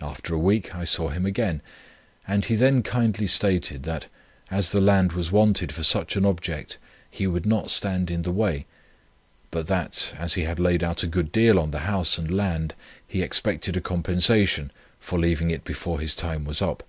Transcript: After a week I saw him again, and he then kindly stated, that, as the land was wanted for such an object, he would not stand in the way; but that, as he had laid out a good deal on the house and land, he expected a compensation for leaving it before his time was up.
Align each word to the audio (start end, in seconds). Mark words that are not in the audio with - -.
After 0.00 0.34
a 0.34 0.38
week 0.38 0.74
I 0.74 0.84
saw 0.84 1.10
him 1.10 1.26
again, 1.26 1.60
and 2.26 2.42
he 2.42 2.54
then 2.54 2.82
kindly 2.82 3.26
stated, 3.26 3.82
that, 3.82 4.06
as 4.50 4.72
the 4.72 4.80
land 4.80 5.12
was 5.12 5.30
wanted 5.30 5.72
for 5.72 5.82
such 5.82 6.16
an 6.16 6.24
object, 6.24 6.78
he 7.10 7.26
would 7.26 7.44
not 7.44 7.70
stand 7.70 8.10
in 8.10 8.22
the 8.22 8.32
way; 8.32 8.64
but 9.50 9.66
that, 9.66 10.14
as 10.16 10.32
he 10.32 10.44
had 10.44 10.58
laid 10.58 10.82
out 10.82 11.02
a 11.02 11.06
good 11.06 11.30
deal 11.32 11.58
on 11.58 11.70
the 11.70 11.80
house 11.80 12.16
and 12.16 12.30
land, 12.34 12.74
he 13.06 13.20
expected 13.20 13.76
a 13.76 13.82
compensation 13.82 14.70
for 14.98 15.18
leaving 15.18 15.50
it 15.50 15.64
before 15.64 16.00
his 16.00 16.14
time 16.14 16.46
was 16.46 16.62
up. 16.62 16.82